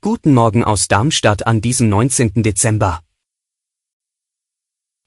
[0.00, 2.44] Guten Morgen aus Darmstadt an diesem 19.
[2.44, 3.00] Dezember.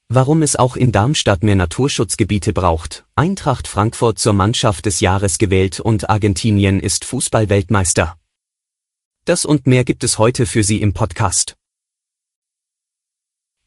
[0.10, 5.80] Warum es auch in Darmstadt mehr Naturschutzgebiete braucht, Eintracht Frankfurt zur Mannschaft des Jahres gewählt
[5.80, 8.18] und Argentinien ist Fußballweltmeister.
[9.24, 11.56] Das und mehr gibt es heute für Sie im Podcast.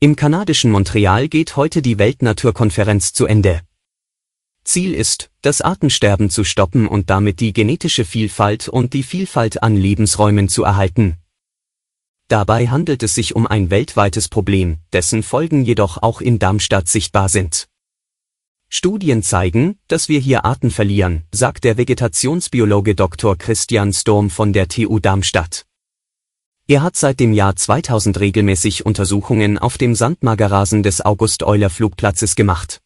[0.00, 3.62] Im kanadischen Montreal geht heute die Weltnaturkonferenz zu Ende.
[4.66, 9.76] Ziel ist, das Artensterben zu stoppen und damit die genetische Vielfalt und die Vielfalt an
[9.76, 11.16] Lebensräumen zu erhalten.
[12.28, 17.28] Dabei handelt es sich um ein weltweites Problem, dessen Folgen jedoch auch in Darmstadt sichtbar
[17.28, 17.68] sind.
[18.68, 23.36] Studien zeigen, dass wir hier Arten verlieren, sagt der Vegetationsbiologe Dr.
[23.36, 25.66] Christian Storm von der TU Darmstadt.
[26.66, 32.80] Er hat seit dem Jahr 2000 regelmäßig Untersuchungen auf dem Sandmagerrasen des August-Euler-Flugplatzes gemacht.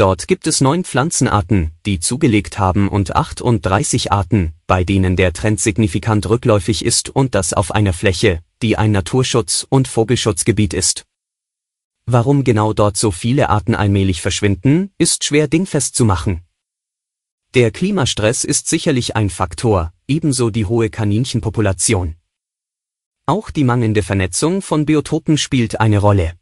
[0.00, 5.60] Dort gibt es neun Pflanzenarten, die zugelegt haben und 38 Arten, bei denen der Trend
[5.60, 11.04] signifikant rückläufig ist und das auf einer Fläche, die ein Naturschutz- und Vogelschutzgebiet ist.
[12.06, 16.40] Warum genau dort so viele Arten allmählich verschwinden, ist schwer dingfest zu machen.
[17.52, 22.14] Der Klimastress ist sicherlich ein Faktor, ebenso die hohe Kaninchenpopulation.
[23.26, 26.39] Auch die mangelnde Vernetzung von Biotopen spielt eine Rolle.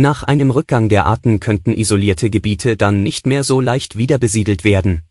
[0.00, 5.02] Nach einem Rückgang der Arten könnten isolierte Gebiete dann nicht mehr so leicht wiederbesiedelt werden.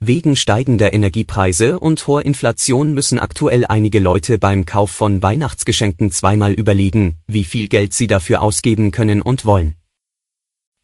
[0.00, 6.52] Wegen steigender Energiepreise und hoher Inflation müssen aktuell einige Leute beim Kauf von Weihnachtsgeschenken zweimal
[6.52, 9.76] überlegen, wie viel Geld sie dafür ausgeben können und wollen.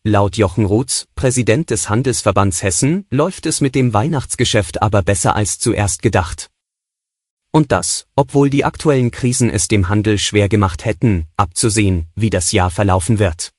[0.04, 5.58] Laut Jochen Rutz, Präsident des Handelsverbands Hessen, läuft es mit dem Weihnachtsgeschäft aber besser als
[5.58, 6.49] zuerst gedacht.
[7.52, 12.52] Und das, obwohl die aktuellen Krisen es dem Handel schwer gemacht hätten, abzusehen, wie das
[12.52, 13.50] Jahr verlaufen wird.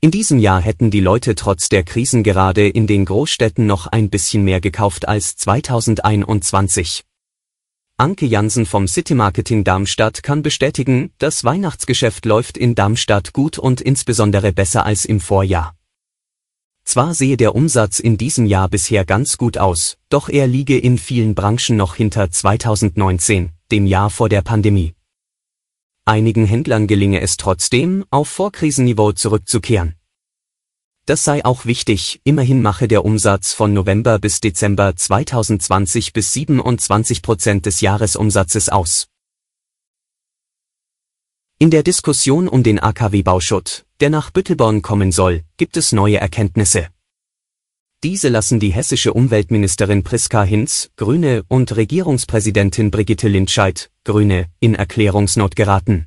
[0.00, 4.10] In diesem Jahr hätten die Leute trotz der Krisen gerade in den Großstädten noch ein
[4.10, 7.04] bisschen mehr gekauft als 2021.
[7.96, 13.80] Anke Jansen vom City Marketing Darmstadt kann bestätigen, das Weihnachtsgeschäft läuft in Darmstadt gut und
[13.80, 15.77] insbesondere besser als im Vorjahr.
[16.88, 20.96] Zwar sehe der Umsatz in diesem Jahr bisher ganz gut aus, doch er liege in
[20.96, 24.94] vielen Branchen noch hinter 2019, dem Jahr vor der Pandemie.
[26.06, 29.96] Einigen Händlern gelinge es trotzdem, auf Vorkrisenniveau zurückzukehren.
[31.04, 37.20] Das sei auch wichtig, immerhin mache der Umsatz von November bis Dezember 2020 bis 27
[37.20, 39.08] Prozent des Jahresumsatzes aus.
[41.58, 46.88] In der Diskussion um den AKW-Bauschutt, der nach Büttelborn kommen soll, gibt es neue Erkenntnisse.
[48.04, 55.56] Diese lassen die hessische Umweltministerin Priska Hinz, Grüne, und Regierungspräsidentin Brigitte Lindscheid, Grüne, in Erklärungsnot
[55.56, 56.06] geraten.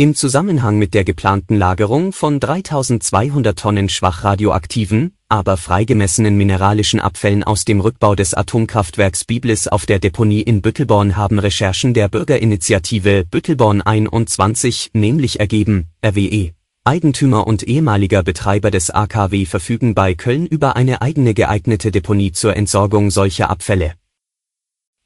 [0.00, 7.42] Im Zusammenhang mit der geplanten Lagerung von 3200 Tonnen schwach radioaktiven, aber freigemessenen mineralischen Abfällen
[7.42, 13.24] aus dem Rückbau des Atomkraftwerks Biblis auf der Deponie in Büttelborn haben Recherchen der Bürgerinitiative
[13.28, 16.57] Büttelborn 21 nämlich ergeben, RWE.
[16.88, 22.56] Eigentümer und ehemaliger Betreiber des AKW verfügen bei Köln über eine eigene geeignete Deponie zur
[22.56, 23.92] Entsorgung solcher Abfälle.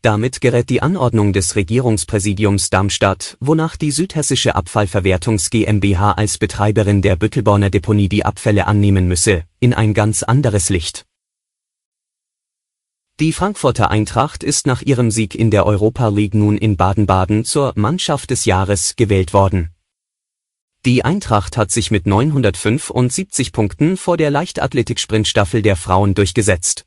[0.01, 7.17] Damit gerät die Anordnung des Regierungspräsidiums Darmstadt, wonach die Südhessische Abfallverwertungs GmbH als Betreiberin der
[7.17, 11.05] Büttelborner Deponie die Abfälle annehmen müsse, in ein ganz anderes Licht.
[13.19, 17.73] Die Frankfurter Eintracht ist nach ihrem Sieg in der Europa League nun in Baden-Baden zur
[17.75, 19.73] Mannschaft des Jahres gewählt worden.
[20.85, 26.87] Die Eintracht hat sich mit 975 Punkten vor der Leichtathletik-Sprintstaffel der Frauen durchgesetzt.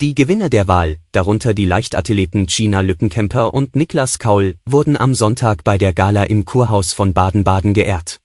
[0.00, 5.64] Die Gewinner der Wahl, darunter die Leichtathleten Gina Lückenkämper und Niklas Kaul, wurden am Sonntag
[5.64, 8.20] bei der Gala im Kurhaus von Baden-Baden geehrt.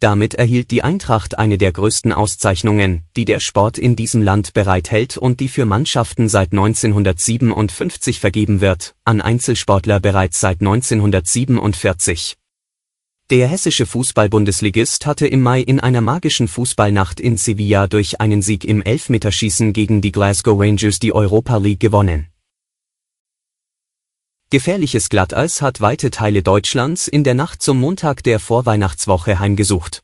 [0.00, 5.16] Damit erhielt die Eintracht eine der größten Auszeichnungen, die der Sport in diesem Land bereithält
[5.16, 12.36] und die für Mannschaften seit 1957 vergeben wird, an Einzelsportler bereits seit 1947.
[13.30, 18.64] Der hessische Fußball-Bundesligist hatte im Mai in einer magischen Fußballnacht in Sevilla durch einen Sieg
[18.64, 22.28] im Elfmeterschießen gegen die Glasgow Rangers die Europa League gewonnen.
[24.50, 30.02] Gefährliches Glatteis hat weite Teile Deutschlands in der Nacht zum Montag der Vorweihnachtswoche heimgesucht.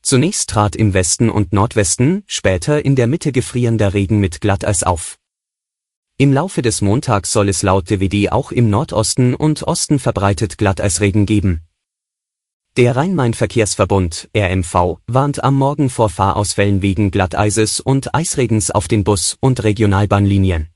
[0.00, 5.18] Zunächst trat im Westen und Nordwesten, später in der Mitte gefrierender Regen mit Glatteis auf
[6.16, 11.26] Im Laufe des Montags soll es laut DWD auch im Nordosten und Osten verbreitet Glatteisregen
[11.26, 11.60] geben.
[12.78, 19.36] Der Rhein-Main-Verkehrsverbund RMV warnt am Morgen vor Fahrausfällen wegen Glatteises und Eisregens auf den Bus-
[19.40, 20.70] und Regionalbahnlinien.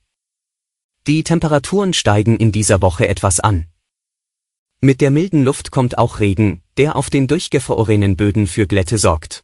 [1.07, 3.69] Die Temperaturen steigen in dieser Woche etwas an.
[4.83, 9.43] Mit der milden Luft kommt auch Regen, der auf den durchgefrorenen Böden für Glätte sorgt.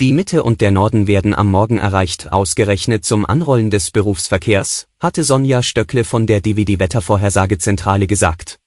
[0.00, 5.24] Die Mitte und der Norden werden am Morgen erreicht, ausgerechnet zum Anrollen des Berufsverkehrs, hatte
[5.24, 8.60] Sonja Stöckle von der DWD Wettervorhersagezentrale gesagt.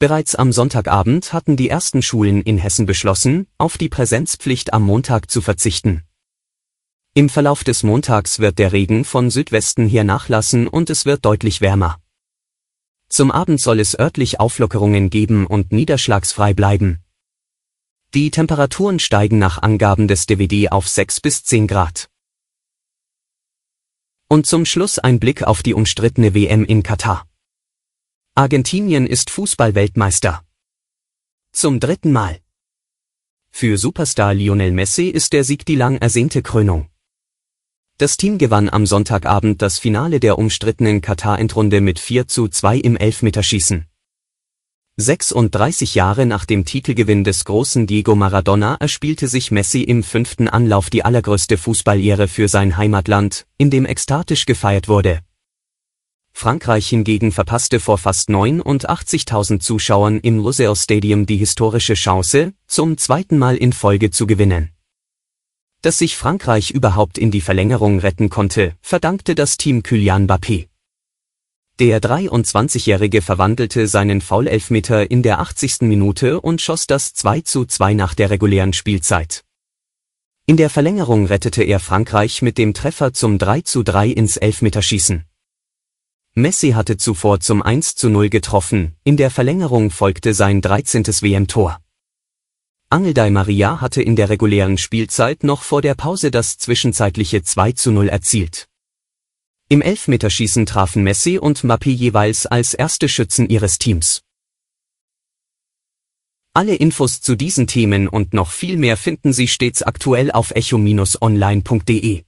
[0.00, 5.28] Bereits am Sonntagabend hatten die ersten Schulen in Hessen beschlossen, auf die Präsenzpflicht am Montag
[5.28, 6.04] zu verzichten.
[7.14, 11.60] Im Verlauf des Montags wird der Regen von Südwesten her nachlassen und es wird deutlich
[11.60, 11.98] wärmer.
[13.08, 17.02] Zum Abend soll es örtlich Auflockerungen geben und niederschlagsfrei bleiben.
[18.14, 22.08] Die Temperaturen steigen nach Angaben des DWD auf 6 bis 10 Grad.
[24.28, 27.27] Und zum Schluss ein Blick auf die umstrittene WM in Katar.
[28.38, 30.44] Argentinien ist Fußballweltmeister.
[31.50, 32.38] Zum dritten Mal.
[33.50, 36.88] Für Superstar Lionel Messi ist der Sieg die lang ersehnte Krönung.
[37.96, 42.96] Das Team gewann am Sonntagabend das Finale der umstrittenen Katar-Endrunde mit 4 zu 2 im
[42.96, 43.86] Elfmeterschießen.
[44.98, 50.90] 36 Jahre nach dem Titelgewinn des großen Diego Maradona erspielte sich Messi im fünften Anlauf
[50.90, 55.22] die allergrößte Fußballehre für sein Heimatland, in dem ekstatisch gefeiert wurde.
[56.40, 63.38] Frankreich hingegen verpasste vor fast 89.000 Zuschauern im Lusail Stadium die historische Chance, zum zweiten
[63.38, 64.70] Mal in Folge zu gewinnen.
[65.82, 70.68] Dass sich Frankreich überhaupt in die Verlängerung retten konnte, verdankte das Team Kylian Mbappé.
[71.80, 75.80] Der 23-Jährige verwandelte seinen Foulelfmeter in der 80.
[75.80, 79.42] Minute und schoss das 2 zu 2 nach der regulären Spielzeit.
[80.46, 85.27] In der Verlängerung rettete er Frankreich mit dem Treffer zum 3 zu 3 ins Elfmeterschießen.
[86.38, 91.04] Messi hatte zuvor zum 1 zu 0 getroffen, in der Verlängerung folgte sein 13.
[91.04, 91.80] WM-Tor.
[92.90, 97.72] Angel Di Maria hatte in der regulären Spielzeit noch vor der Pause das zwischenzeitliche 2
[97.72, 98.68] zu 0 erzielt.
[99.68, 104.22] Im Elfmeterschießen trafen Messi und Mbappé jeweils als erste Schützen ihres Teams.
[106.54, 112.27] Alle Infos zu diesen Themen und noch viel mehr finden Sie stets aktuell auf echo-online.de.